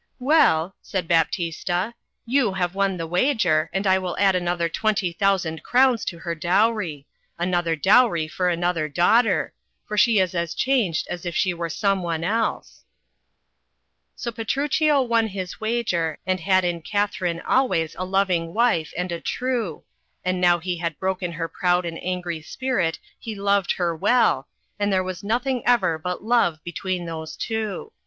'Well," 0.17 0.75
said 0.81 1.07
Baptista, 1.07 1.93
"you 2.25 2.53
have 2.53 2.73
won 2.73 2.97
the 2.97 3.05
wager, 3.05 3.69
and 3.71 3.85
I 3.85 3.99
will 3.99 4.17
add 4.17 4.33
another 4.35 4.67
twenty 4.67 5.11
thousand 5.13 5.61
crowns 5.61 6.03
to 6.05 6.17
her 6.17 6.33
dowry— 6.33 7.05
another 7.47 7.75
dowry 7.75 8.27
for 8.27 8.49
HAMLET. 8.49 8.55
4S 8.57 8.57
another 8.59 8.89
daughter— 8.89 9.53
for 9.87 9.99
she 9.99 10.17
is 10.17 10.33
as 10.33 10.55
changed 10.55 11.05
as 11.09 11.23
if 11.23 11.35
she 11.35 11.53
were 11.53 11.69
some 11.69 12.01
one 12.01 12.23
else." 12.23 12.83
So 14.15 14.31
Petruchio 14.31 15.03
won 15.03 15.27
his 15.27 15.61
wager, 15.61 16.17
and 16.25 16.39
had 16.39 16.65
in 16.65 16.81
Katharine 16.81 17.39
always 17.41 17.93
a 17.95 18.03
lov 18.03 18.31
ing 18.31 18.55
wife 18.55 18.91
and 18.97 19.11
a 19.11 19.21
true, 19.21 19.83
and 20.25 20.41
now 20.41 20.57
he 20.57 20.77
had 20.77 20.97
broken 20.97 21.33
her 21.33 21.47
proud 21.47 21.85
and 21.85 22.03
angry 22.03 22.41
spirit 22.41 22.97
he 23.19 23.35
loved 23.35 23.73
her 23.73 23.95
well, 23.95 24.47
and 24.79 24.91
there 24.91 25.03
was 25.03 25.21
nothmg 25.21 25.61
ever 25.67 25.99
but 25.99 26.23
love 26.23 26.57
between 26.63 27.05
those 27.05 27.37
two. 27.37 27.91